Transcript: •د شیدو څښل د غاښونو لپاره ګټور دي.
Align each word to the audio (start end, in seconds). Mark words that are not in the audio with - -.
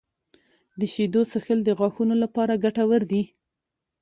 •د 0.79 0.81
شیدو 0.93 1.21
څښل 1.31 1.59
د 1.65 1.69
غاښونو 1.79 2.15
لپاره 2.23 2.61
ګټور 2.63 3.01
دي. 3.11 3.21